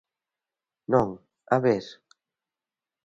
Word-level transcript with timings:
Non, 0.93 1.07
a 1.55 1.57
ver. 1.65 1.85